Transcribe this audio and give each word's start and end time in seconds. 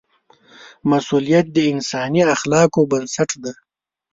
مسؤلیت 0.89 1.45
د 1.51 1.57
انساني 1.71 2.21
اخلاقو 2.35 2.81
بنسټ 2.91 3.29
دی. 3.43 3.53